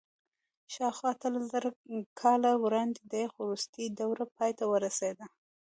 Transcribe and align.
شاوخوا 0.73 1.09
اتلسزره 1.13 1.69
کاله 2.21 2.51
وړاندې 2.63 2.99
د 3.11 3.13
یخ 3.23 3.33
وروستۍ 3.41 3.85
دوره 3.99 4.23
پای 4.35 4.51
ته 4.59 4.63
ورسېده. 4.71 5.25